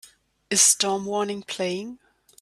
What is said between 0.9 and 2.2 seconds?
Warning playing